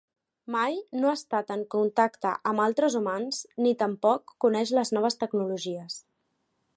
[0.53, 6.01] Mai no ha estat en contacte amb altres humans ni tampoc coneix les noves tecnologies.